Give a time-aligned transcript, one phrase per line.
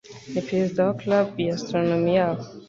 [0.31, 2.43] ni perezida wa club ya astronomie yaho.